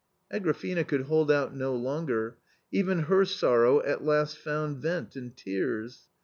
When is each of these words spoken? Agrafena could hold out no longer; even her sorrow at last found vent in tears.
Agrafena 0.33 0.83
could 0.83 1.01
hold 1.03 1.31
out 1.31 1.55
no 1.55 1.75
longer; 1.75 2.35
even 2.71 3.01
her 3.01 3.23
sorrow 3.23 3.83
at 3.83 4.03
last 4.03 4.35
found 4.35 4.77
vent 4.77 5.15
in 5.15 5.29
tears. 5.29 6.07